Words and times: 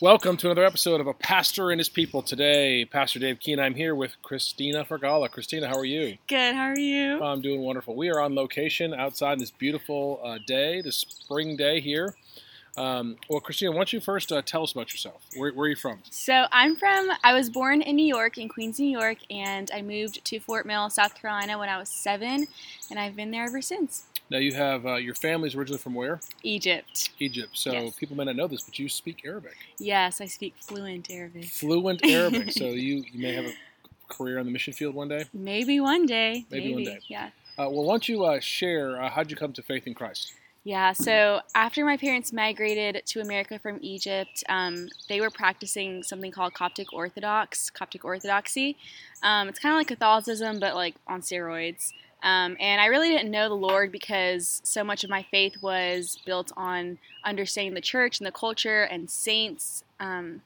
Welcome 0.00 0.36
to 0.36 0.46
another 0.46 0.64
episode 0.64 1.00
of 1.00 1.08
A 1.08 1.12
Pastor 1.12 1.72
and 1.72 1.80
His 1.80 1.88
People. 1.88 2.22
Today, 2.22 2.84
Pastor 2.84 3.18
Dave 3.18 3.40
Keene. 3.40 3.58
I'm 3.58 3.74
here 3.74 3.96
with 3.96 4.12
Christina 4.22 4.84
Fergala. 4.84 5.28
Christina, 5.28 5.66
how 5.66 5.76
are 5.76 5.84
you? 5.84 6.18
Good. 6.28 6.54
How 6.54 6.66
are 6.66 6.78
you? 6.78 7.20
I'm 7.20 7.40
doing 7.40 7.62
wonderful. 7.62 7.96
We 7.96 8.08
are 8.08 8.20
on 8.20 8.36
location 8.36 8.94
outside 8.94 9.40
this 9.40 9.50
beautiful 9.50 10.20
uh, 10.22 10.38
day, 10.46 10.80
this 10.82 10.98
spring 10.98 11.56
day 11.56 11.80
here. 11.80 12.14
Um, 12.76 13.16
well, 13.28 13.40
Christina, 13.40 13.72
why 13.72 13.78
don't 13.78 13.92
you 13.92 13.98
first 13.98 14.30
uh, 14.30 14.40
tell 14.40 14.62
us 14.62 14.70
about 14.70 14.92
yourself? 14.92 15.20
Where, 15.36 15.52
where, 15.52 15.66
are 15.66 15.70
you 15.70 15.74
from? 15.74 15.98
So, 16.10 16.46
I'm 16.52 16.76
from, 16.76 17.10
I 17.24 17.34
was 17.34 17.50
born 17.50 17.82
in 17.82 17.96
New 17.96 18.06
York, 18.06 18.38
in 18.38 18.48
Queens, 18.48 18.78
New 18.78 18.96
York, 18.96 19.18
and 19.30 19.68
I 19.74 19.82
moved 19.82 20.24
to 20.24 20.38
Fort 20.38 20.64
Mill, 20.64 20.90
South 20.90 21.20
Carolina 21.20 21.58
when 21.58 21.68
I 21.68 21.76
was 21.76 21.88
seven, 21.88 22.46
and 22.88 23.00
I've 23.00 23.16
been 23.16 23.32
there 23.32 23.46
ever 23.46 23.60
since. 23.60 24.04
Now 24.30 24.38
you 24.38 24.54
have 24.54 24.86
uh, 24.86 24.94
your 24.96 25.14
family's 25.14 25.54
originally 25.54 25.78
from 25.78 25.94
where? 25.94 26.20
Egypt. 26.42 27.10
Egypt. 27.18 27.50
So 27.54 27.72
Yes. 27.72 27.96
people 27.96 28.16
may 28.16 28.24
not 28.24 28.36
know 28.36 28.46
this, 28.46 28.62
but 28.62 28.78
you 28.78 28.88
speak 28.88 29.22
Arabic. 29.24 29.56
Yes, 29.78 30.20
I 30.20 30.26
speak 30.26 30.54
fluent 30.60 31.10
Arabic. 31.10 31.46
Fluent 31.46 32.04
Arabic. 32.04 32.52
so 32.60 32.66
you, 32.66 33.04
you 33.10 33.20
may 33.20 33.32
have 33.32 33.46
a 33.46 33.52
career 34.08 34.38
on 34.38 34.46
the 34.46 34.52
mission 34.52 34.72
field 34.72 34.94
one 34.94 35.08
day. 35.08 35.24
Maybe 35.32 35.80
one 35.80 36.06
day. 36.06 36.44
Maybe 36.50 36.74
one 36.74 36.84
day. 36.84 36.98
Yeah. 37.08 37.30
Uh, 37.58 37.68
well, 37.70 37.84
why 37.84 37.94
don't 37.94 38.08
you 38.08 38.24
uh, 38.24 38.40
share 38.40 39.02
uh, 39.02 39.10
how'd 39.10 39.30
you 39.30 39.36
come 39.36 39.52
to 39.54 39.62
faith 39.62 39.86
in 39.86 39.94
Christ? 39.94 40.34
Yeah, 40.64 40.92
so 40.92 41.40
after 41.54 41.82
my 41.82 41.96
parents 41.96 42.30
migrated 42.30 43.02
to 43.06 43.20
America 43.20 43.58
from 43.58 43.78
Egypt, 43.80 44.44
um, 44.50 44.88
they 45.08 45.18
were 45.18 45.30
practicing 45.30 46.02
something 46.02 46.30
called 46.30 46.52
Coptic 46.52 46.92
Orthodox, 46.92 47.70
Coptic 47.70 48.04
Orthodoxy. 48.04 48.76
Um, 49.22 49.48
it's 49.48 49.58
kind 49.58 49.72
of 49.72 49.78
like 49.78 49.86
Catholicism, 49.88 50.60
but 50.60 50.74
like 50.74 50.96
on 51.06 51.22
steroids. 51.22 51.92
Um, 52.22 52.56
and 52.58 52.80
I 52.80 52.86
really 52.86 53.08
didn't 53.08 53.30
know 53.30 53.48
the 53.48 53.54
Lord 53.54 53.92
because 53.92 54.60
so 54.64 54.82
much 54.82 55.04
of 55.04 55.10
my 55.10 55.22
faith 55.30 55.62
was 55.62 56.18
built 56.26 56.52
on 56.56 56.98
understanding 57.24 57.74
the 57.74 57.80
church 57.80 58.18
and 58.18 58.26
the 58.26 58.32
culture 58.32 58.82
and 58.82 59.08
saints. 59.08 59.84
Um, 60.00 60.42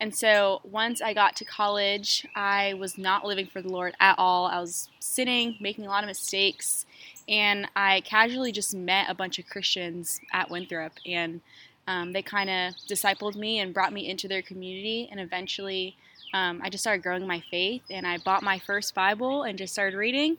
and 0.00 0.14
so 0.14 0.60
once 0.64 1.02
I 1.02 1.12
got 1.12 1.36
to 1.36 1.44
college, 1.44 2.26
I 2.34 2.74
was 2.74 2.96
not 2.96 3.24
living 3.24 3.46
for 3.46 3.60
the 3.60 3.68
Lord 3.68 3.94
at 4.00 4.14
all. 4.18 4.46
I 4.46 4.60
was 4.60 4.88
sinning, 4.98 5.56
making 5.60 5.84
a 5.84 5.88
lot 5.88 6.04
of 6.04 6.08
mistakes 6.08 6.86
and 7.30 7.68
I 7.76 8.00
casually 8.00 8.50
just 8.50 8.74
met 8.74 9.08
a 9.08 9.14
bunch 9.14 9.38
of 9.38 9.46
Christians 9.46 10.20
at 10.32 10.50
Winthrop, 10.50 10.92
and 11.06 11.40
um, 11.86 12.12
they 12.12 12.22
kind 12.22 12.50
of 12.50 12.74
discipled 12.88 13.36
me 13.36 13.60
and 13.60 13.72
brought 13.72 13.92
me 13.92 14.08
into 14.10 14.26
their 14.26 14.42
community, 14.42 15.08
and 15.10 15.20
eventually 15.20 15.96
um, 16.34 16.60
I 16.62 16.70
just 16.70 16.82
started 16.82 17.04
growing 17.04 17.26
my 17.26 17.40
faith, 17.50 17.82
and 17.88 18.06
I 18.06 18.18
bought 18.18 18.42
my 18.42 18.58
first 18.58 18.94
Bible 18.96 19.44
and 19.44 19.56
just 19.56 19.72
started 19.72 19.96
reading, 19.96 20.38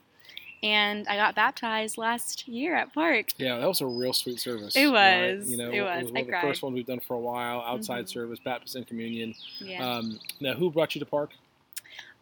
and 0.64 1.08
I 1.08 1.16
got 1.16 1.34
baptized 1.36 1.98
last 1.98 2.48
year 2.48 2.76
at 2.76 2.94
Park. 2.94 3.31
Yeah, 3.38 3.58
that 3.58 3.67
was 3.67 3.81
a 3.81 3.86
real 3.88 4.14
sweet 4.14 4.40
service. 4.40 4.76
It 4.76 4.86
right? 4.86 5.36
was. 5.38 5.50
You 5.50 5.58
know, 5.58 5.72
It 5.72 5.81
was. 5.81 6.06
one 6.12 6.18
I 6.18 6.22
of 6.22 6.28
the 6.28 6.34
first 6.42 6.62
ones 6.62 6.76
we've 6.76 6.86
done 6.86 7.00
for 7.00 7.16
a 7.16 7.20
while. 7.20 7.62
Outside 7.62 8.06
Mhm. 8.06 8.09
service, 8.09 8.40
baptism, 8.44 8.86
communion. 8.86 9.34
Yeah. 9.59 9.88
Um, 9.88 10.20
now, 10.40 10.53
who 10.53 10.70
brought 10.72 10.94
you 10.95 11.00
to 11.00 11.06
Park? 11.06 11.31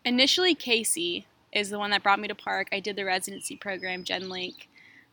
Initially, 0.06 0.56
Casey 0.56 1.26
is 1.52 1.70
the 1.70 1.80
one 1.80 1.92
that 1.92 2.02
brought 2.04 2.20
me 2.20 2.28
to 2.30 2.36
Park. 2.36 2.70
I 2.72 2.80
did 2.80 2.96
the 2.96 3.04
residency 3.04 3.56
program, 3.58 4.04
GenLink, 4.06 4.68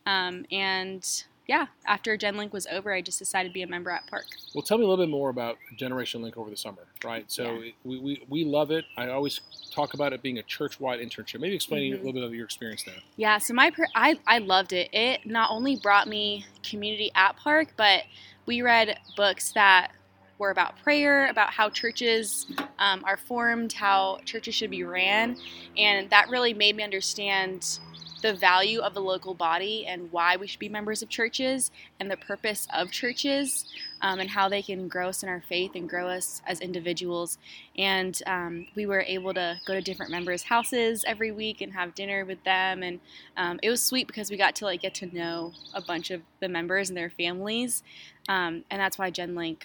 um, 0.05 0.45
and 0.51 1.05
yeah, 1.47 1.67
after 1.85 2.17
GenLink 2.17 2.51
was 2.51 2.67
over, 2.67 2.93
I 2.93 3.01
just 3.01 3.19
decided 3.19 3.49
to 3.49 3.53
be 3.53 3.61
a 3.61 3.67
member 3.67 3.89
at 3.89 4.05
Park. 4.07 4.25
Well, 4.53 4.61
tell 4.61 4.77
me 4.77 4.83
a 4.83 4.87
little 4.87 5.05
bit 5.05 5.09
more 5.09 5.29
about 5.29 5.57
Generation 5.77 6.21
Link 6.21 6.37
over 6.37 6.49
the 6.49 6.57
summer, 6.57 6.83
right? 7.05 7.23
So 7.31 7.43
Yeah. 7.59 7.71
we, 7.85 7.99
we, 7.99 8.23
we 8.27 8.43
love 8.43 8.69
it. 8.71 8.83
I 8.97 9.09
always 9.09 9.39
talk 9.71 9.93
about 9.93 10.11
it 10.11 10.21
being 10.21 10.39
a 10.39 10.43
church-wide 10.43 10.99
internship. 10.99 11.39
Maybe 11.39 11.55
explain 11.55 11.91
Mhm. 11.93 11.95
a 11.95 11.97
little 11.99 12.13
bit 12.13 12.23
of 12.23 12.33
your 12.33 12.43
experience 12.43 12.83
there. 12.83 12.95
Yeah, 13.15 13.37
so 13.37 13.53
my 13.53 13.71
per- 13.71 13.87
I 13.95 14.19
I 14.27 14.39
loved 14.39 14.73
it. 14.73 14.89
It 14.93 15.25
not 15.25 15.49
only 15.51 15.77
brought 15.77 16.07
me 16.07 16.45
community 16.63 17.11
at 17.15 17.37
Park, 17.37 17.69
but 17.77 18.03
we 18.45 18.61
read 18.61 18.99
books 19.15 19.51
that 19.53 19.91
were 20.39 20.51
about 20.51 20.77
prayer, 20.83 21.27
about 21.27 21.49
how 21.51 21.69
churches 21.69 22.45
um, 22.77 23.03
are 23.05 23.17
formed, 23.17 23.73
how 23.73 24.19
churches 24.25 24.53
should 24.53 24.69
be 24.69 24.83
ran, 24.83 25.35
and 25.77 26.09
that 26.11 26.29
really 26.29 26.53
made 26.53 26.75
me 26.75 26.83
understand 26.83 27.79
the 28.21 28.33
value 28.33 28.79
of 28.79 28.93
the 28.93 29.01
local 29.01 29.33
body 29.33 29.85
and 29.85 30.11
why 30.11 30.35
we 30.35 30.47
should 30.47 30.59
be 30.59 30.69
members 30.69 31.01
of 31.01 31.09
churches 31.09 31.71
and 31.99 32.09
the 32.09 32.17
purpose 32.17 32.67
of 32.73 32.91
churches 32.91 33.65
um, 34.01 34.19
and 34.19 34.29
how 34.29 34.49
they 34.49 34.61
can 34.61 34.87
grow 34.87 35.09
us 35.09 35.23
in 35.23 35.29
our 35.29 35.43
faith 35.47 35.71
and 35.75 35.89
grow 35.89 36.07
us 36.07 36.41
as 36.45 36.59
individuals. 36.59 37.37
And 37.77 38.19
um, 38.27 38.67
we 38.75 38.85
were 38.85 39.01
able 39.01 39.33
to 39.33 39.59
go 39.65 39.73
to 39.73 39.81
different 39.81 40.11
members' 40.11 40.43
houses 40.43 41.03
every 41.07 41.31
week 41.31 41.61
and 41.61 41.73
have 41.73 41.95
dinner 41.95 42.25
with 42.25 42.43
them, 42.43 42.83
and 42.83 42.99
um, 43.35 43.59
it 43.63 43.69
was 43.69 43.81
sweet 43.81 44.07
because 44.07 44.29
we 44.29 44.37
got 44.37 44.55
to 44.55 44.65
like 44.65 44.81
get 44.81 44.93
to 44.95 45.15
know 45.15 45.53
a 45.73 45.81
bunch 45.81 46.11
of 46.11 46.21
the 46.39 46.49
members 46.49 46.89
and 46.89 46.97
their 46.97 47.09
families, 47.09 47.83
um, 48.29 48.63
and 48.69 48.79
that's 48.79 48.97
why 48.97 49.11
GenLink 49.11 49.63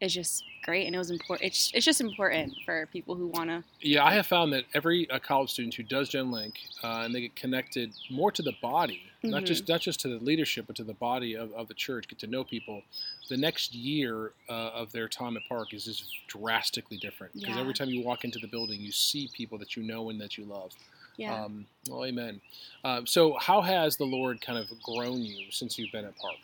is 0.00 0.14
just 0.14 0.44
great, 0.62 0.86
and 0.86 0.94
it 0.94 0.98
was 0.98 1.10
important. 1.10 1.46
It's, 1.46 1.70
it's 1.74 1.84
just 1.84 2.00
important 2.00 2.54
for 2.64 2.86
people 2.92 3.14
who 3.14 3.28
want 3.28 3.50
to. 3.50 3.62
Yeah, 3.80 4.04
I 4.04 4.14
have 4.14 4.26
found 4.26 4.52
that 4.52 4.64
every 4.74 5.08
uh, 5.10 5.18
college 5.18 5.50
student 5.50 5.74
who 5.74 5.82
does 5.82 6.08
Gen 6.08 6.30
Link 6.30 6.54
uh, 6.82 7.02
and 7.04 7.14
they 7.14 7.20
get 7.22 7.36
connected 7.36 7.92
more 8.10 8.30
to 8.32 8.42
the 8.42 8.54
body, 8.60 9.02
not 9.22 9.42
Mhm. 9.42 9.46
just 9.46 9.68
not 9.68 9.80
just 9.80 10.00
to 10.00 10.08
the 10.08 10.18
leadership, 10.24 10.66
but 10.66 10.76
to 10.76 10.84
the 10.84 10.94
body 10.94 11.34
of, 11.34 11.52
of 11.52 11.68
the 11.68 11.74
church, 11.74 12.08
get 12.08 12.18
to 12.20 12.26
know 12.26 12.44
people. 12.44 12.82
The 13.28 13.36
next 13.36 13.74
year 13.74 14.32
uh, 14.48 14.52
of 14.52 14.92
their 14.92 15.08
time 15.08 15.36
at 15.36 15.42
Park 15.48 15.72
is 15.72 15.84
just 15.84 16.04
drastically 16.26 16.96
different 16.98 17.32
because 17.34 17.54
Yeah. 17.54 17.60
every 17.60 17.74
time 17.74 17.88
you 17.88 18.02
walk 18.02 18.24
into 18.24 18.38
the 18.38 18.48
building, 18.48 18.80
you 18.80 18.92
see 18.92 19.30
people 19.32 19.58
that 19.58 19.76
you 19.76 19.82
know 19.82 20.10
and 20.10 20.20
that 20.20 20.36
you 20.36 20.44
love. 20.44 20.72
Yeah. 21.16 21.44
Um, 21.44 21.66
well, 21.88 22.04
amen. 22.04 22.40
Um, 22.82 23.06
so, 23.06 23.34
how 23.38 23.60
has 23.62 23.96
the 23.96 24.04
Lord 24.04 24.40
kind 24.40 24.58
of 24.58 24.68
grown 24.82 25.22
you 25.22 25.46
since 25.52 25.78
you've 25.78 25.92
been 25.92 26.04
at 26.04 26.16
Park? 26.18 26.36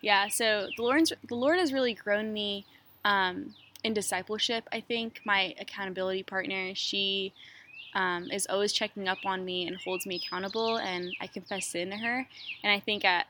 Yeah, 0.00 0.28
so 0.28 0.68
the 0.76 0.82
Lord's 0.82 1.12
the 1.28 1.34
Lord 1.34 1.58
has 1.58 1.72
really 1.72 1.94
grown 1.94 2.32
me 2.32 2.64
um, 3.04 3.54
in 3.84 3.94
discipleship. 3.94 4.64
I 4.72 4.80
think 4.80 5.20
my 5.24 5.54
accountability 5.60 6.22
partner, 6.22 6.74
she 6.74 7.32
um, 7.94 8.30
is 8.30 8.46
always 8.48 8.72
checking 8.72 9.08
up 9.08 9.18
on 9.24 9.44
me 9.44 9.66
and 9.66 9.76
holds 9.76 10.06
me 10.06 10.22
accountable, 10.24 10.76
and 10.76 11.12
I 11.20 11.26
confess 11.26 11.66
sin 11.66 11.90
to 11.90 11.96
her. 11.96 12.26
And 12.62 12.72
I 12.72 12.80
think 12.80 13.04
at 13.04 13.26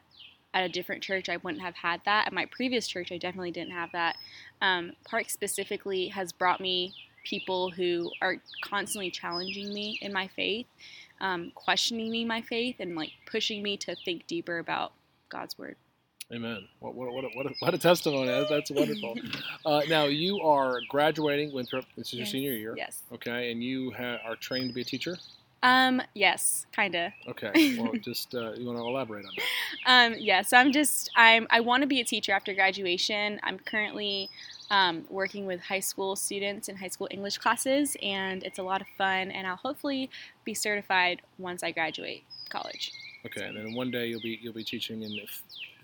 at 0.54 0.64
a 0.64 0.68
different 0.68 1.02
church, 1.02 1.28
I 1.28 1.38
wouldn't 1.38 1.62
have 1.62 1.76
had 1.76 2.02
that. 2.04 2.26
At 2.26 2.32
my 2.32 2.46
previous 2.46 2.86
church, 2.86 3.10
I 3.10 3.16
definitely 3.16 3.52
didn't 3.52 3.72
have 3.72 3.90
that. 3.92 4.16
Um, 4.60 4.92
Park 5.04 5.30
specifically 5.30 6.08
has 6.08 6.30
brought 6.30 6.60
me 6.60 6.94
people 7.24 7.70
who 7.70 8.10
are 8.20 8.36
constantly 8.62 9.10
challenging 9.10 9.72
me 9.72 9.98
in 10.02 10.12
my 10.12 10.28
faith, 10.28 10.66
um, 11.20 11.52
questioning 11.54 12.10
me 12.10 12.24
my 12.24 12.42
faith, 12.42 12.76
and 12.80 12.94
like 12.96 13.12
pushing 13.26 13.62
me 13.62 13.76
to 13.78 13.96
think 14.04 14.26
deeper 14.26 14.58
about 14.58 14.92
God's 15.28 15.56
word. 15.56 15.76
Amen. 16.32 16.66
What, 16.80 16.94
what, 16.94 17.12
what, 17.12 17.24
a, 17.24 17.28
what, 17.34 17.46
a, 17.46 17.50
what 17.60 17.74
a 17.74 17.78
testimony. 17.78 18.28
That- 18.28 18.48
That's 18.48 18.70
wonderful. 18.70 19.16
Uh, 19.64 19.82
now, 19.88 20.04
you 20.06 20.40
are 20.40 20.80
graduating 20.88 21.52
Winthrop. 21.52 21.84
This 21.96 22.08
is 22.08 22.14
your 22.14 22.26
senior 22.26 22.52
year. 22.52 22.74
Yes. 22.76 23.02
Okay, 23.12 23.52
and 23.52 23.62
you 23.62 23.92
ha- 23.92 24.18
are 24.26 24.34
trained 24.34 24.70
to 24.70 24.74
be 24.74 24.80
a 24.80 24.84
teacher. 24.84 25.16
Um. 25.62 26.02
Yes. 26.14 26.66
Kinda. 26.74 27.12
Okay, 27.28 27.76
well, 27.78 27.92
just 28.00 28.34
uh, 28.34 28.52
you 28.54 28.66
want 28.66 28.78
to 28.78 28.82
elaborate 28.84 29.24
on 29.24 29.30
that? 29.36 30.12
Um. 30.12 30.18
Yeah. 30.18 30.42
So 30.42 30.56
I'm 30.56 30.72
just. 30.72 31.10
I'm. 31.14 31.46
I 31.50 31.60
want 31.60 31.82
to 31.82 31.86
be 31.86 32.00
a 32.00 32.04
teacher 32.04 32.32
after 32.32 32.52
graduation. 32.54 33.38
I'm 33.44 33.58
currently 33.60 34.28
um, 34.70 35.04
working 35.08 35.46
with 35.46 35.60
high 35.60 35.78
school 35.80 36.16
students 36.16 36.68
in 36.68 36.74
high 36.74 36.88
school 36.88 37.06
English 37.12 37.38
classes, 37.38 37.96
and 38.02 38.42
it's 38.42 38.58
a 38.58 38.62
lot 38.64 38.80
of 38.80 38.88
fun. 38.98 39.30
And 39.30 39.46
I'll 39.46 39.54
hopefully 39.56 40.10
be 40.44 40.54
certified 40.54 41.22
once 41.38 41.62
I 41.62 41.70
graduate 41.70 42.24
college. 42.48 42.90
Okay, 43.26 43.44
and 43.46 43.56
then 43.56 43.74
one 43.74 43.92
day 43.92 44.08
you'll 44.08 44.20
be 44.20 44.40
you'll 44.42 44.52
be 44.54 44.64
teaching 44.64 45.02
in 45.04 45.12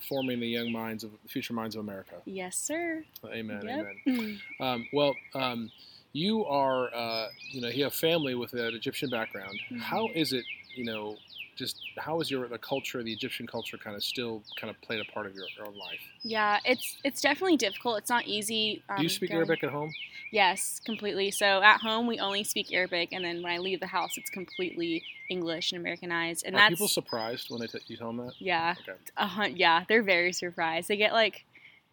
forming 0.03 0.41
the 0.41 0.47
young 0.49 0.71
minds 0.73 1.05
of 1.05 1.11
the 1.23 1.29
future 1.29 1.53
minds 1.55 1.75
of 1.77 1.81
America. 1.81 2.17
Yes, 2.25 2.57
sir. 2.57 3.05
Amen. 3.27 3.63
Yep. 3.65 3.87
Amen. 4.07 4.41
Um, 4.61 4.87
well, 4.93 5.15
um, 5.35 5.71
you 6.13 6.45
are 6.47 6.93
uh, 6.95 7.29
you 7.53 7.61
know 7.61 7.69
you 7.69 7.85
have 7.85 7.95
family 7.95 8.35
with 8.35 8.53
an 8.55 8.75
Egyptian 8.75 9.11
background. 9.11 9.59
Mhm. 9.71 9.81
How 9.81 10.09
is 10.15 10.33
it 10.33 10.45
you 10.75 10.85
know 10.85 11.17
just 11.59 11.77
how 11.99 12.21
is 12.21 12.31
your 12.31 12.47
the 12.49 12.57
culture 12.59 13.03
the 13.03 13.13
Egyptian 13.13 13.47
culture 13.47 13.77
kind 13.77 13.97
of 13.97 14.03
still 14.05 14.43
kind 14.59 14.71
of 14.71 14.81
played 14.81 15.01
a 15.01 15.05
part 15.13 15.27
of 15.27 15.35
your, 15.35 15.45
your 15.57 15.67
life? 15.67 16.01
Yeah. 16.23 16.59
It's 16.65 16.97
it's 17.05 17.21
definitely 17.21 17.57
difficult. 17.57 17.99
It's 17.99 18.09
not 18.11 18.27
easy. 18.27 18.83
Um, 18.89 18.97
Do 18.99 19.03
you 19.03 19.09
speak 19.09 19.31
going- 19.31 19.39
Arabic 19.39 19.65
at 19.65 19.71
home? 19.71 19.93
Yes, 20.31 20.81
completely. 20.85 21.31
So 21.31 21.63
at 21.63 21.81
home 21.81 22.07
we 22.07 22.19
only 22.19 22.45
speak 22.45 22.73
Arabic, 22.73 23.09
and 23.13 23.25
then 23.25 23.43
when 23.43 23.53
I 23.53 23.59
leave 23.59 23.81
the 23.81 23.87
house, 23.87 24.17
it's 24.17 24.31
completely 24.31 25.03
English 25.29 25.73
and 25.73 25.81
Americanized. 25.81 26.45
And 26.47 26.55
Are 26.55 26.59
that's 26.59 26.75
people 26.75 26.89
surprised 26.89 27.51
when 27.51 27.61
they 27.61 27.67
t- 27.67 27.79
you 27.87 27.97
tell 27.97 28.09
them 28.13 28.19
that? 28.27 28.35
yeah. 28.39 28.75
Okay. 28.89 28.99
hun- 29.17 29.57
yeah, 29.57 29.85
they're 29.89 30.03
very 30.03 30.33
surprised. 30.33 30.89
They 30.89 30.97
get 30.97 31.13
like, 31.13 31.45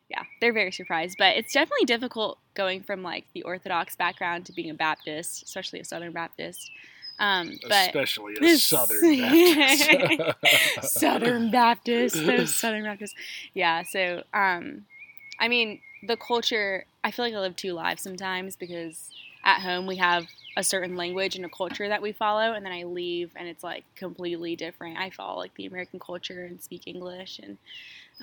yeah, 0.09 0.23
they're 0.41 0.53
very 0.53 0.71
surprised. 0.71 1.17
But 1.17 1.38
it's 1.38 1.53
definitely 1.53 1.85
difficult 1.85 2.38
going 2.53 2.83
from 2.83 3.01
like 3.03 3.25
the 3.33 3.41
Orthodox 3.44 3.95
background 3.95 4.45
to 4.47 4.51
being 4.53 4.69
a 4.69 4.73
Baptist, 4.75 5.44
especially 5.44 5.79
a 5.79 5.85
Southern 5.85 6.12
Baptist. 6.12 6.69
Um, 7.17 7.57
but 7.62 7.88
Especially 7.88 8.35
a 8.41 8.57
Southern 8.57 9.01
Baptist. 9.21 10.94
Southern 10.94 11.51
Baptist, 11.51 12.15
those 12.25 12.56
Southern 12.56 12.83
Baptists. 12.83 13.15
Yeah. 13.53 13.83
So, 13.83 14.23
um, 14.33 14.85
I 15.39 15.47
mean, 15.47 15.79
the 16.03 16.17
culture. 16.17 16.85
I 17.03 17.12
feel 17.12 17.25
like 17.25 17.33
I 17.33 17.39
live 17.39 17.56
two 17.56 17.73
lives 17.73 18.01
sometimes 18.01 18.56
because 18.56 19.12
at 19.44 19.62
home 19.62 19.85
we 19.85 19.97
have 19.97 20.25
a 20.57 20.63
certain 20.63 20.95
language 20.95 21.35
and 21.35 21.45
a 21.45 21.50
culture 21.50 21.88
that 21.88 22.01
we 22.01 22.12
follow, 22.12 22.53
and 22.53 22.65
then 22.65 22.73
I 22.73 22.83
leave 22.83 23.31
and 23.35 23.47
it's 23.47 23.63
like 23.63 23.83
completely 23.95 24.56
different. 24.56 24.97
I 24.97 25.09
follow 25.09 25.38
like 25.38 25.53
the 25.56 25.65
American 25.65 26.00
culture 26.00 26.45
and 26.45 26.62
speak 26.62 26.83
English, 26.88 27.39
and 27.39 27.57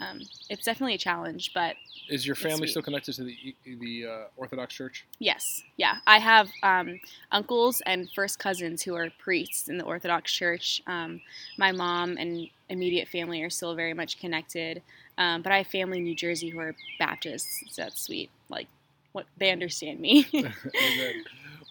um, 0.01 0.21
it's 0.49 0.65
definitely 0.65 0.95
a 0.95 0.99
challenge. 0.99 1.53
But 1.55 1.77
Is 2.09 2.27
your 2.27 2.37
family 2.37 2.67
still 2.67 2.83
connected 2.83 3.15
to 3.15 3.25
the 3.25 3.55
the 3.65 4.07
uh, 4.07 4.25
Orthodox 4.37 4.75
Church? 4.75 5.07
yes, 5.19 5.63
yeah, 5.77 5.97
I 6.07 6.19
have 6.19 6.49
um, 6.63 7.01
uncles 7.31 7.83
and 7.87 8.09
first 8.15 8.39
cousins 8.39 8.83
who 8.83 8.95
are 8.95 9.11
priests 9.19 9.69
in 9.69 9.79
the 9.79 9.85
Orthodox 9.85 10.33
Church. 10.33 10.83
Um, 10.87 11.21
my 11.59 11.73
mom 11.73 12.17
and 12.19 12.49
immediate 12.69 13.09
family 13.09 13.43
are 13.43 13.51
still 13.51 13.75
very 13.75 13.95
much 13.95 14.19
connected, 14.19 14.83
um, 15.19 15.43
but 15.43 15.53
I 15.53 15.59
have 15.59 15.67
family 15.67 15.99
in 15.99 16.05
New 16.05 16.17
Jersey 16.17 16.49
who 16.49 16.61
are 16.61 16.75
Baptists, 16.99 17.63
so 17.71 17.83
that's 17.83 18.01
sweet. 18.01 18.31
Like, 18.49 18.69
what 19.13 19.27
they 19.37 19.51
understand 19.51 20.01
me. 20.01 20.27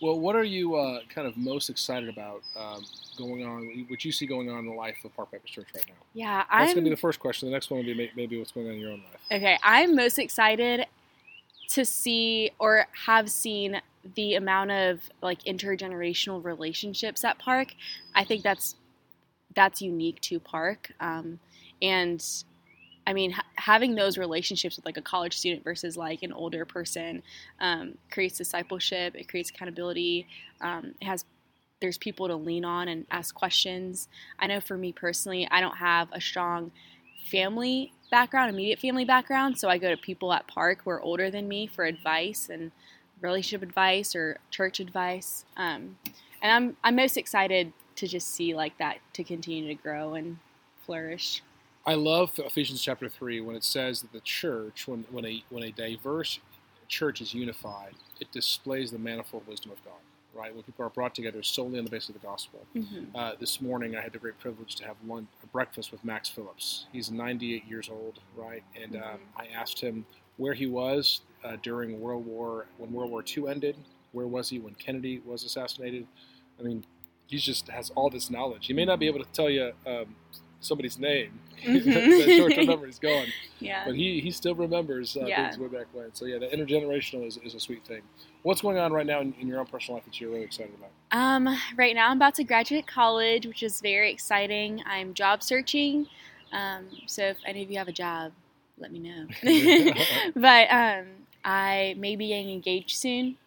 Well, 0.01 0.19
what 0.19 0.35
are 0.35 0.43
you 0.43 0.75
uh, 0.75 1.01
kind 1.13 1.27
of 1.27 1.37
most 1.37 1.69
excited 1.69 2.09
about 2.09 2.41
um, 2.55 2.83
going 3.17 3.45
on? 3.45 3.85
What 3.87 4.03
you 4.03 4.11
see 4.11 4.25
going 4.25 4.49
on 4.49 4.59
in 4.59 4.65
the 4.65 4.73
life 4.73 4.97
of 5.05 5.15
Park 5.15 5.31
Baptist 5.31 5.53
Church 5.53 5.67
right 5.75 5.85
now? 5.87 5.93
yeah, 6.13 6.37
That's 6.37 6.47
I'm 6.51 6.65
going 6.65 6.75
to 6.77 6.81
be 6.81 6.89
the 6.89 6.97
first 6.97 7.19
question. 7.19 7.47
The 7.47 7.53
next 7.53 7.69
one 7.69 7.79
will 7.79 7.85
be 7.85 7.93
may- 7.93 8.11
maybe 8.15 8.39
what's 8.39 8.51
going 8.51 8.67
on 8.67 8.73
in 8.73 8.79
your 8.79 8.91
own 8.91 9.03
life. 9.03 9.21
Okay, 9.31 9.59
I'm 9.63 9.95
most 9.95 10.17
excited 10.17 10.87
to 11.69 11.85
see 11.85 12.51
or 12.57 12.87
have 13.05 13.29
seen 13.29 13.79
the 14.15 14.33
amount 14.35 14.71
of 14.71 15.01
like 15.21 15.43
intergenerational 15.43 16.43
relationships 16.43 17.23
at 17.23 17.37
Park. 17.37 17.75
I 18.15 18.23
think 18.23 18.41
that's 18.41 18.75
that's 19.55 19.83
unique 19.83 20.19
to 20.21 20.39
Park, 20.39 20.91
um, 20.99 21.39
and 21.79 22.25
I 23.05 23.13
mean 23.13 23.35
having 23.61 23.93
those 23.93 24.17
relationships 24.17 24.75
with 24.75 24.85
like 24.85 24.97
a 24.97 25.01
college 25.01 25.37
student 25.37 25.63
versus 25.63 25.95
like 25.95 26.23
an 26.23 26.33
older 26.33 26.65
person 26.65 27.21
um, 27.59 27.95
creates 28.09 28.37
discipleship. 28.37 29.15
It 29.15 29.29
creates 29.29 29.51
accountability. 29.51 30.27
Um, 30.61 30.95
it 30.99 31.05
has 31.05 31.25
there's 31.79 31.97
people 31.97 32.27
to 32.27 32.35
lean 32.35 32.65
on 32.65 32.87
and 32.87 33.05
ask 33.09 33.33
questions. 33.33 34.07
I 34.39 34.47
know 34.47 34.59
for 34.61 34.77
me 34.77 34.91
personally, 34.91 35.47
I 35.49 35.61
don't 35.61 35.77
have 35.77 36.09
a 36.11 36.21
strong 36.21 36.71
family 37.25 37.91
background, 38.11 38.51
immediate 38.51 38.79
family 38.79 39.05
background. 39.05 39.57
So 39.57 39.69
I 39.69 39.77
go 39.77 39.89
to 39.89 39.97
people 39.97 40.33
at 40.33 40.47
Park 40.47 40.81
who 40.83 40.91
are 40.91 41.01
older 41.01 41.31
than 41.31 41.47
me 41.47 41.67
for 41.67 41.85
advice 41.85 42.49
and 42.49 42.71
relationship 43.19 43.67
advice 43.67 44.15
or 44.15 44.37
church 44.49 44.79
advice. 44.79 45.45
Um, 45.57 45.97
and 46.41 46.51
I'm 46.51 46.77
I'm 46.83 46.95
most 46.95 47.17
excited 47.17 47.73
to 47.95 48.07
just 48.07 48.27
see 48.27 48.55
like 48.55 48.77
that 48.79 48.97
to 49.13 49.23
continue 49.23 49.67
to 49.67 49.75
grow 49.75 50.15
and 50.15 50.37
flourish. 50.85 51.41
I 51.85 51.95
love 51.95 52.37
Ephesians 52.37 52.81
chapter 52.81 53.09
three 53.09 53.41
when 53.41 53.55
it 53.55 53.63
says 53.63 54.01
that 54.01 54.11
the 54.11 54.19
church, 54.19 54.87
when 54.87 55.05
when 55.11 55.25
a 55.25 55.43
when 55.49 55.63
a 55.63 55.71
diverse 55.71 56.39
church 56.87 57.21
is 57.21 57.33
unified, 57.33 57.93
it 58.19 58.31
displays 58.31 58.91
the 58.91 58.99
manifold 58.99 59.47
wisdom 59.47 59.71
of 59.71 59.83
God. 59.83 59.93
Right, 60.33 60.53
when 60.55 60.63
people 60.63 60.85
are 60.85 60.89
brought 60.89 61.13
together 61.13 61.43
solely 61.43 61.77
on 61.77 61.83
the 61.83 61.91
basis 61.91 62.09
of 62.09 62.15
the 62.15 62.25
gospel. 62.25 62.65
Mm-hmm. 62.73 63.13
Uh, 63.13 63.33
this 63.37 63.59
morning, 63.59 63.97
I 63.97 64.01
had 64.01 64.13
the 64.13 64.17
great 64.17 64.39
privilege 64.39 64.75
to 64.75 64.85
have 64.85 64.95
lunch, 65.05 65.27
breakfast 65.51 65.91
with 65.91 66.05
Max 66.05 66.29
Phillips. 66.29 66.85
He's 66.93 67.11
98 67.11 67.67
years 67.67 67.89
old, 67.91 68.19
right? 68.37 68.63
And 68.81 68.95
um, 68.95 69.19
I 69.35 69.47
asked 69.53 69.81
him 69.81 70.05
where 70.37 70.53
he 70.53 70.67
was 70.67 71.19
uh, 71.43 71.57
during 71.61 71.99
World 71.99 72.25
War 72.25 72.67
when 72.77 72.93
World 72.93 73.11
War 73.11 73.25
II 73.27 73.49
ended. 73.49 73.75
Where 74.13 74.25
was 74.25 74.47
he 74.47 74.59
when 74.59 74.73
Kennedy 74.75 75.21
was 75.25 75.43
assassinated? 75.43 76.07
I 76.57 76.63
mean, 76.63 76.85
he 77.27 77.37
just 77.37 77.67
has 77.67 77.89
all 77.89 78.09
this 78.09 78.29
knowledge. 78.29 78.67
He 78.67 78.73
may 78.73 78.85
not 78.85 78.99
be 78.99 79.07
able 79.07 79.19
to 79.19 79.31
tell 79.33 79.49
you 79.49 79.73
um, 79.85 80.15
somebody's 80.61 80.97
name. 80.99 81.39
Mhm. 81.61 82.25
that 82.25 82.35
short-term 82.37 82.65
memory 82.73 82.89
is 82.89 82.97
gone, 82.97 83.27
Yeah. 83.59 83.83
but 83.85 83.93
he, 83.93 84.19
he 84.19 84.31
still 84.31 84.55
remembers 84.55 85.15
uh, 85.15 85.27
Yeah. 85.27 85.47
things 85.47 85.59
way 85.59 85.67
back 85.67 85.85
when. 85.93 86.11
So 86.15 86.25
yeah, 86.25 86.39
the 86.39 86.47
intergenerational 86.47 87.27
is, 87.27 87.37
is 87.43 87.53
a 87.53 87.59
sweet 87.59 87.85
thing. 87.85 88.01
What's 88.41 88.61
going 88.61 88.79
on 88.79 88.91
right 88.91 89.05
now 89.05 89.21
in, 89.21 89.35
in 89.39 89.47
your 89.47 89.59
own 89.59 89.67
personal 89.67 89.97
life 89.97 90.05
that 90.05 90.19
you're 90.19 90.31
really 90.31 90.43
excited 90.43 90.73
about? 90.73 90.89
Um, 91.11 91.55
right 91.77 91.93
now, 91.93 92.09
I'm 92.09 92.17
about 92.17 92.33
to 92.35 92.43
graduate 92.43 92.87
college, 92.87 93.45
which 93.45 93.61
is 93.61 93.79
very 93.79 94.11
exciting. 94.11 94.81
I'm 94.87 95.13
job 95.13 95.43
searching. 95.43 96.07
Um, 96.51 96.87
so 97.05 97.25
if 97.25 97.37
any 97.45 97.61
of 97.61 97.69
you 97.69 97.77
have 97.77 97.87
a 97.87 97.91
job, 97.93 98.31
let 98.79 98.91
me 98.91 98.97
know. 98.97 99.27
but 100.35 100.67
um, 100.71 101.05
I 101.45 101.93
may 101.97 102.15
be 102.15 102.29
getting 102.29 102.49
engaged 102.49 102.97
soon 102.97 103.37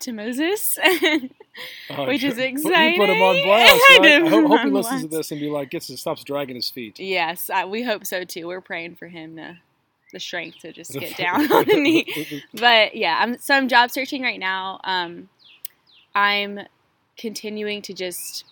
to 0.00 0.12
Moses, 0.12 0.78
Oh, 1.90 2.06
which 2.06 2.22
is 2.22 2.38
exciting. 2.38 2.92
You 2.94 3.00
put 3.00 3.10
him 3.10 3.22
on 3.22 3.42
blast. 3.42 3.70
I 3.90 3.98
Right? 3.98 4.02
did 4.02 4.22
I 4.24 4.28
hope, 4.28 4.46
hope 4.46 4.60
he 4.60 4.70
listens 4.70 5.02
to 5.02 5.08
this 5.08 5.30
and 5.32 5.40
be 5.40 5.48
like, 5.50 5.70
gets 5.70 5.88
and 5.88 5.98
stops 5.98 6.22
dragging 6.24 6.54
his 6.56 6.70
feet. 6.70 6.98
yes, 7.00 7.50
I, 7.50 7.64
we 7.64 7.82
hope 7.82 8.06
so 8.06 8.24
too. 8.24 8.46
We're 8.46 8.60
praying 8.60 8.96
for 8.96 9.08
him 9.08 9.36
to 9.36 9.58
the 10.12 10.20
strength 10.20 10.58
to 10.60 10.72
just 10.72 10.92
get 10.92 11.16
down 11.18 11.50
on 11.52 11.64
the 11.66 11.74
knee. 11.80 12.42
but 12.54 12.94
yeah, 12.96 13.18
I'm 13.20 13.38
so 13.38 13.54
I'm 13.54 13.68
job 13.68 13.90
searching 13.90 14.22
right 14.22 14.38
now. 14.40 14.80
Um, 14.84 15.28
I'm 16.14 16.60
continuing 17.16 17.82
to 17.82 17.92
just 17.92 18.44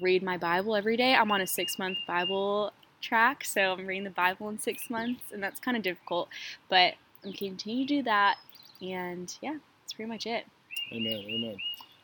read 0.00 0.22
my 0.22 0.36
Bible 0.38 0.76
every 0.76 0.96
day. 0.96 1.14
I'm 1.14 1.30
on 1.32 1.40
a 1.40 1.46
six 1.46 1.78
month 1.78 1.98
Bible 2.06 2.72
track, 3.00 3.44
so 3.44 3.72
I'm 3.72 3.86
reading 3.86 4.04
the 4.04 4.10
Bible 4.10 4.48
in 4.48 4.58
six 4.58 4.88
months, 4.90 5.24
and 5.32 5.42
that's 5.42 5.60
kind 5.60 5.76
of 5.76 5.82
difficult. 5.82 6.28
But 6.70 6.94
I'm 7.24 7.32
continuing 7.32 7.86
to 7.88 7.94
do 7.96 8.02
that, 8.04 8.36
and 8.80 9.36
yeah, 9.42 9.56
pretty 9.96 10.08
much 10.08 10.26
it. 10.26 10.44
Amen. 10.92 11.24
Amen. 11.28 11.56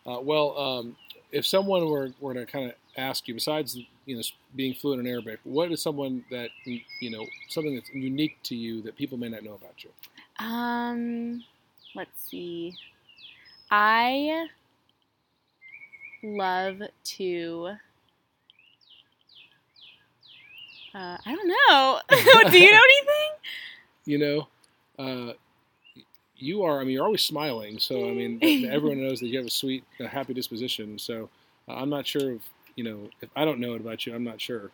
Uh, 0.04 0.20
well, 0.20 0.58
um, 0.58 0.96
if 1.30 1.46
someone 1.46 1.86
were, 1.88 2.10
were 2.20 2.34
to 2.34 2.44
kind 2.46 2.66
of 2.66 2.72
ask 2.96 3.28
you, 3.28 3.34
besides 3.34 3.78
you 4.06 4.16
know 4.16 4.22
being 4.56 4.74
fluent 4.74 5.00
in 5.00 5.06
Arabic, 5.06 5.38
what 5.44 5.70
is 5.70 5.80
someone 5.80 6.24
that 6.30 6.50
you 6.64 7.10
know 7.10 7.26
something 7.48 7.74
that's 7.74 7.90
unique 7.94 8.38
to 8.44 8.56
you 8.56 8.82
that 8.82 8.96
people 8.96 9.16
may 9.18 9.28
not 9.28 9.44
know 9.44 9.54
about 9.54 9.84
you? 9.84 9.90
Um, 10.44 11.44
let's 11.94 12.28
see. 12.28 12.74
I 13.70 14.46
love 16.22 16.82
to. 17.04 17.70
Uh, 20.94 21.16
I 21.24 21.34
don't 21.34 21.48
know. 21.48 22.00
Do 22.50 22.58
you 22.58 22.70
know 22.70 22.80
anything? 22.84 23.30
You 24.04 24.18
know, 24.18 24.48
uh, 24.98 25.32
you 26.42 26.62
are. 26.64 26.80
I 26.80 26.84
mean, 26.84 26.90
you're 26.94 27.04
always 27.04 27.22
smiling. 27.22 27.78
So 27.78 28.08
I 28.08 28.12
mean, 28.12 28.38
everyone 28.70 29.02
knows 29.02 29.20
that 29.20 29.26
you 29.28 29.38
have 29.38 29.46
a 29.46 29.50
sweet, 29.50 29.84
a 30.00 30.08
happy 30.08 30.34
disposition. 30.34 30.98
So 30.98 31.28
uh, 31.68 31.74
I'm 31.74 31.88
not 31.90 32.06
sure 32.06 32.32
if 32.32 32.42
you 32.76 32.84
know 32.84 33.08
if 33.20 33.28
I 33.36 33.44
don't 33.44 33.60
know 33.60 33.74
it 33.74 33.80
about 33.80 34.04
you. 34.06 34.14
I'm 34.14 34.24
not 34.24 34.40
sure. 34.40 34.70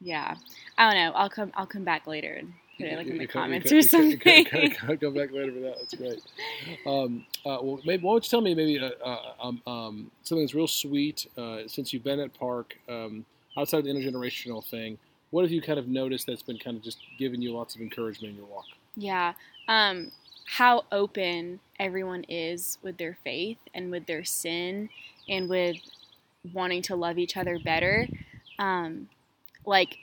Yeah, 0.00 0.36
I 0.78 0.90
don't 0.92 1.02
know. 1.02 1.12
I'll 1.18 1.30
come. 1.30 1.52
I'll 1.54 1.66
come 1.66 1.84
back 1.84 2.06
later 2.06 2.32
and 2.34 2.52
put 2.78 2.86
it 2.86 2.96
like 2.96 3.06
in 3.06 3.18
the 3.18 3.26
comments 3.26 3.70
or 3.70 3.76
you 3.76 3.82
can- 3.88 4.04
you 4.06 4.12
something. 4.12 4.44
can- 4.44 4.62
you 4.62 4.70
can 4.70 4.96
Go 4.96 5.10
back 5.10 5.30
later 5.32 5.52
for 5.52 5.60
that. 5.60 5.76
That's 5.78 5.94
great. 5.94 6.22
Um, 6.86 7.24
uh, 7.46 7.58
well, 7.62 7.80
maybe 7.84 8.02
why 8.04 8.12
don't 8.14 8.24
you 8.24 8.30
tell 8.30 8.40
me 8.40 8.54
maybe 8.54 8.78
uh, 8.78 8.90
uh, 9.04 9.32
um, 9.42 9.62
um, 9.66 10.10
something 10.22 10.44
that's 10.44 10.54
real 10.54 10.66
sweet 10.66 11.26
uh, 11.36 11.58
since 11.66 11.92
you've 11.92 12.02
been 12.04 12.18
at 12.20 12.32
Park 12.38 12.76
um, 12.88 13.24
outside 13.56 13.78
of 13.78 13.84
the 13.84 13.90
intergenerational 13.92 14.64
thing. 14.64 14.98
What 15.30 15.42
have 15.42 15.50
you 15.52 15.62
kind 15.62 15.78
of 15.78 15.86
noticed 15.88 16.26
that's 16.26 16.42
been 16.42 16.58
kind 16.58 16.76
of 16.76 16.82
just 16.82 16.98
giving 17.18 17.40
you 17.42 17.52
lots 17.52 17.74
of 17.74 17.80
encouragement 17.80 18.32
in 18.32 18.36
your 18.36 18.46
walk? 18.46 18.64
Yeah. 18.96 19.32
Um, 19.68 20.10
how 20.52 20.84
open 20.92 21.58
everyone 21.80 22.24
is 22.28 22.76
with 22.82 22.98
their 22.98 23.16
faith 23.24 23.56
and 23.72 23.90
with 23.90 24.04
their 24.04 24.22
sin 24.22 24.90
and 25.26 25.48
with 25.48 25.78
wanting 26.52 26.82
to 26.82 26.94
love 26.94 27.16
each 27.16 27.38
other 27.38 27.58
better. 27.58 28.06
Um, 28.58 29.08
like 29.64 29.96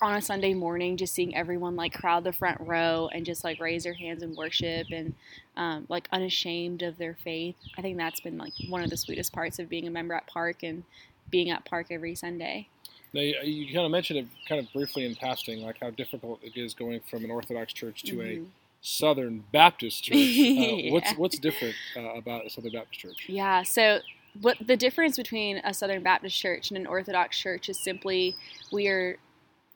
on 0.00 0.14
a 0.14 0.22
Sunday 0.22 0.54
morning, 0.54 0.96
just 0.96 1.14
seeing 1.14 1.34
everyone 1.34 1.74
like 1.74 1.94
crowd 1.94 2.22
the 2.22 2.32
front 2.32 2.60
row 2.60 3.10
and 3.12 3.26
just 3.26 3.42
like 3.42 3.58
raise 3.58 3.82
their 3.82 3.94
hands 3.94 4.22
in 4.22 4.36
worship 4.36 4.86
and 4.92 5.14
um, 5.56 5.84
like 5.88 6.06
unashamed 6.12 6.82
of 6.82 6.96
their 6.96 7.16
faith. 7.24 7.56
I 7.76 7.82
think 7.82 7.96
that's 7.96 8.20
been 8.20 8.38
like 8.38 8.52
one 8.68 8.84
of 8.84 8.90
the 8.90 8.96
sweetest 8.96 9.32
parts 9.32 9.58
of 9.58 9.68
being 9.68 9.88
a 9.88 9.90
member 9.90 10.14
at 10.14 10.28
Park 10.28 10.62
and 10.62 10.84
being 11.28 11.50
at 11.50 11.64
Park 11.64 11.88
every 11.90 12.14
Sunday. 12.14 12.68
Now, 13.12 13.22
you, 13.22 13.34
you 13.42 13.74
kind 13.74 13.84
of 13.84 13.90
mentioned 13.90 14.20
it 14.20 14.26
kind 14.48 14.60
of 14.64 14.72
briefly 14.72 15.06
in 15.06 15.16
passing, 15.16 15.62
like 15.62 15.78
how 15.80 15.90
difficult 15.90 16.38
it 16.44 16.56
is 16.56 16.72
going 16.72 17.00
from 17.10 17.24
an 17.24 17.32
Orthodox 17.32 17.72
church 17.72 18.04
to 18.04 18.20
a 18.20 18.24
Mhm. 18.24 18.46
Southern 18.80 19.44
Baptist 19.52 20.04
church. 20.04 20.38
Uh, 20.40 20.90
What's 20.90 21.12
Yeah. 21.12 21.16
what's 21.16 21.38
different 21.38 21.74
uh, 21.96 22.14
about 22.14 22.46
a 22.46 22.50
Southern 22.50 22.72
Baptist 22.72 23.00
church? 23.00 23.26
Yeah, 23.28 23.62
so 23.62 24.00
what 24.40 24.56
the 24.64 24.76
difference 24.76 25.16
between 25.16 25.58
a 25.58 25.74
Southern 25.74 26.02
Baptist 26.02 26.36
church 26.36 26.70
and 26.70 26.78
an 26.78 26.86
Orthodox 26.86 27.36
church 27.38 27.68
is 27.68 27.78
simply 27.78 28.36
we 28.72 28.88
are 28.88 29.16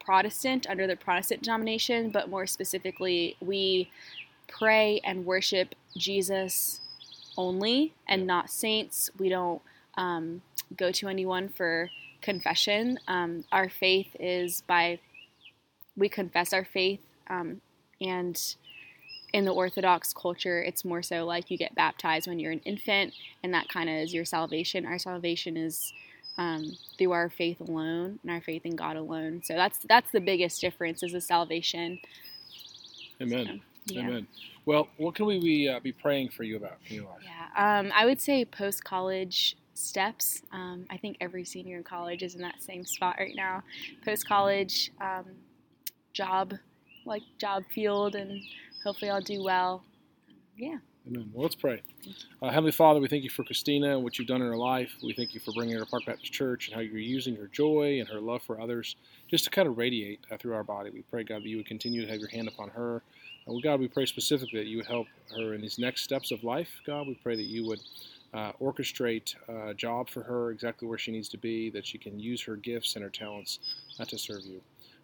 Protestant 0.04 0.66
under 0.68 0.86
the 0.86 0.96
Protestant 0.96 1.42
denomination, 1.42 2.10
but 2.10 2.28
more 2.28 2.46
specifically, 2.46 3.36
we 3.40 3.90
pray 4.48 5.00
and 5.04 5.24
worship 5.24 5.74
Jesus 5.96 6.80
only 7.36 7.94
and 8.08 8.26
not 8.26 8.50
saints. 8.50 9.10
We 9.18 9.28
don't 9.28 9.62
um, 9.96 10.42
go 10.76 10.90
to 10.92 11.08
anyone 11.08 11.48
for 11.48 11.90
confession. 12.20 12.98
Um, 13.08 13.44
our 13.52 13.68
faith 13.68 14.14
is 14.18 14.62
by 14.66 14.98
we 15.96 16.08
confess 16.08 16.52
our 16.52 16.64
faith, 16.64 17.00
um, 17.28 17.60
and 18.00 18.56
in 19.32 19.44
the 19.44 19.52
Orthodox 19.52 20.12
culture, 20.12 20.62
it's 20.62 20.84
more 20.84 21.02
so 21.02 21.24
like 21.24 21.50
you 21.50 21.56
get 21.56 21.74
baptized 21.74 22.26
when 22.28 22.38
you're 22.38 22.52
an 22.52 22.60
infant, 22.60 23.14
and 23.42 23.54
that 23.54 23.68
kind 23.68 23.88
of 23.88 23.96
is 23.96 24.12
your 24.12 24.24
salvation. 24.24 24.84
Our 24.86 24.98
salvation 24.98 25.56
is 25.56 25.92
um, 26.38 26.72
through 26.98 27.12
our 27.12 27.30
faith 27.30 27.60
alone 27.60 28.18
and 28.22 28.30
our 28.30 28.40
faith 28.40 28.64
in 28.64 28.76
God 28.76 28.96
alone. 28.96 29.42
So 29.44 29.54
that's 29.54 29.78
that's 29.88 30.10
the 30.12 30.20
biggest 30.20 30.60
difference 30.60 31.02
is 31.02 31.12
the 31.12 31.20
salvation. 31.20 31.98
Amen. 33.20 33.60
So, 33.88 33.94
yeah. 33.94 34.00
Amen. 34.00 34.26
Well, 34.64 34.88
what 34.96 35.14
can 35.14 35.26
we 35.26 35.40
be, 35.40 35.68
uh, 35.68 35.80
be 35.80 35.92
praying 35.92 36.28
for 36.28 36.44
you 36.44 36.56
about 36.56 36.76
in 36.88 36.96
your 36.96 37.04
life? 37.06 37.22
Yeah, 37.24 37.80
um, 37.80 37.90
I 37.94 38.04
would 38.04 38.20
say 38.20 38.44
post 38.44 38.84
college 38.84 39.56
steps. 39.74 40.42
Um, 40.52 40.86
I 40.88 40.96
think 40.96 41.16
every 41.20 41.44
senior 41.44 41.78
in 41.78 41.82
college 41.82 42.22
is 42.22 42.36
in 42.36 42.42
that 42.42 42.62
same 42.62 42.84
spot 42.84 43.16
right 43.18 43.34
now. 43.34 43.64
Post 44.04 44.28
college, 44.28 44.92
um, 45.00 45.24
job, 46.12 46.54
like 47.04 47.22
job 47.38 47.64
field, 47.74 48.14
and 48.14 48.40
hopefully 48.82 49.10
I'll 49.10 49.20
do 49.20 49.42
well. 49.42 49.82
Yeah. 50.56 50.78
Amen. 51.06 51.30
Well, 51.32 51.42
let's 51.42 51.56
pray. 51.56 51.82
Uh, 52.40 52.50
Heavenly 52.50 52.70
Father, 52.70 53.00
we 53.00 53.08
thank 53.08 53.24
you 53.24 53.30
for 53.30 53.42
Christina 53.42 53.94
and 53.94 54.04
what 54.04 54.18
you've 54.18 54.28
done 54.28 54.40
in 54.40 54.46
her 54.46 54.56
life. 54.56 54.92
We 55.02 55.12
thank 55.12 55.34
you 55.34 55.40
for 55.40 55.52
bringing 55.52 55.74
her 55.74 55.80
to 55.80 55.90
Park 55.90 56.04
Baptist 56.06 56.32
Church 56.32 56.68
and 56.68 56.76
how 56.76 56.80
you're 56.80 56.98
using 56.98 57.34
her 57.36 57.48
joy 57.48 57.98
and 57.98 58.08
her 58.08 58.20
love 58.20 58.42
for 58.42 58.60
others 58.60 58.94
just 59.28 59.42
to 59.44 59.50
kind 59.50 59.66
of 59.66 59.78
radiate 59.78 60.20
uh, 60.30 60.36
through 60.36 60.54
our 60.54 60.62
body. 60.62 60.90
We 60.90 61.02
pray, 61.02 61.24
God, 61.24 61.42
that 61.42 61.48
you 61.48 61.56
would 61.56 61.66
continue 61.66 62.02
to 62.02 62.10
have 62.10 62.20
your 62.20 62.28
hand 62.28 62.46
upon 62.46 62.68
her. 62.70 63.02
Uh, 63.48 63.54
God, 63.60 63.80
we 63.80 63.88
pray 63.88 64.06
specifically 64.06 64.60
that 64.60 64.68
you 64.68 64.76
would 64.76 64.86
help 64.86 65.08
her 65.36 65.54
in 65.54 65.60
these 65.60 65.78
next 65.78 66.02
steps 66.02 66.30
of 66.30 66.44
life. 66.44 66.70
God, 66.86 67.08
we 67.08 67.14
pray 67.16 67.34
that 67.34 67.42
you 67.42 67.66
would 67.66 67.80
uh, 68.32 68.52
orchestrate 68.60 69.34
a 69.48 69.74
job 69.74 70.08
for 70.08 70.22
her 70.22 70.52
exactly 70.52 70.86
where 70.86 70.98
she 70.98 71.10
needs 71.10 71.28
to 71.30 71.38
be, 71.38 71.68
that 71.70 71.84
she 71.84 71.98
can 71.98 72.20
use 72.20 72.40
her 72.42 72.54
gifts 72.56 72.94
and 72.94 73.02
her 73.02 73.10
talents 73.10 73.58
uh, 73.98 74.04
to 74.04 74.16
serve 74.16 74.42
you. 74.44 74.60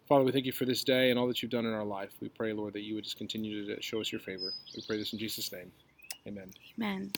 Father, 0.09 0.23
we 0.23 0.31
thank 0.31 0.47
you 0.47 0.51
for 0.51 0.65
this 0.65 0.83
day 0.83 1.11
and 1.11 1.19
all 1.19 1.27
that 1.27 1.43
you've 1.43 1.51
done 1.51 1.67
in 1.67 1.73
our 1.73 1.85
life. 1.85 2.09
We 2.19 2.29
pray, 2.29 2.51
Lord, 2.51 2.73
that 2.73 2.81
you 2.81 2.95
would 2.95 3.03
just 3.03 3.17
continue 3.17 3.75
to 3.75 3.79
show 3.79 4.01
us 4.01 4.11
your 4.11 4.19
favor. 4.19 4.51
We 4.75 4.83
pray 4.87 4.97
this 4.97 5.13
in 5.13 5.19
Jesus' 5.19 5.51
name. 5.51 5.71
Amen. 6.27 6.51
Amen. 6.79 7.11